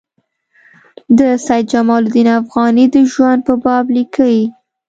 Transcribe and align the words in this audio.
د 1.19 1.19
سید 1.45 1.65
جمال 1.73 2.03
الدین 2.07 2.27
افغاني 2.41 2.85
د 2.91 2.97
ژوند 3.11 3.39
په 3.47 3.53
باب 3.63 3.85
لیکي. 3.95 4.37